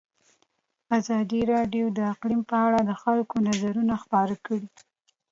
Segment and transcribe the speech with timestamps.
[0.97, 4.69] ازادي راډیو د اقلیم په اړه د خلکو نظرونه خپاره کړي.